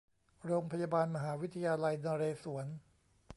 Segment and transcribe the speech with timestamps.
[0.45, 2.67] โรงพยาบาลมหาวิทยาลัยนเรศวร